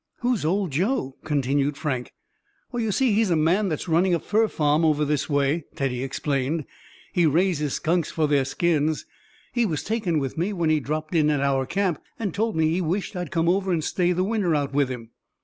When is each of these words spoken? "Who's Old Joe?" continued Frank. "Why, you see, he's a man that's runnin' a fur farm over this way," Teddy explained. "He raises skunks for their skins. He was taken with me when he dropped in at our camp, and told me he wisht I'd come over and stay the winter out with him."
"Who's 0.21 0.43
Old 0.43 0.71
Joe?" 0.71 1.17
continued 1.23 1.77
Frank. 1.77 2.11
"Why, 2.71 2.79
you 2.79 2.91
see, 2.91 3.13
he's 3.13 3.29
a 3.29 3.35
man 3.35 3.69
that's 3.69 3.87
runnin' 3.87 4.15
a 4.15 4.19
fur 4.19 4.47
farm 4.47 4.83
over 4.83 5.05
this 5.05 5.29
way," 5.29 5.65
Teddy 5.75 6.03
explained. 6.03 6.65
"He 7.13 7.27
raises 7.27 7.75
skunks 7.75 8.09
for 8.09 8.27
their 8.27 8.43
skins. 8.43 9.05
He 9.53 9.63
was 9.63 9.83
taken 9.83 10.17
with 10.17 10.39
me 10.39 10.53
when 10.53 10.71
he 10.71 10.79
dropped 10.79 11.13
in 11.13 11.29
at 11.29 11.39
our 11.41 11.67
camp, 11.67 12.01
and 12.17 12.33
told 12.33 12.55
me 12.55 12.71
he 12.71 12.81
wisht 12.81 13.15
I'd 13.15 13.29
come 13.29 13.47
over 13.47 13.71
and 13.71 13.83
stay 13.83 14.11
the 14.11 14.23
winter 14.23 14.55
out 14.55 14.73
with 14.73 14.89
him." 14.89 15.11